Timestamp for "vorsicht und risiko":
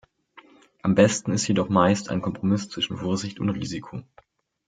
2.97-4.01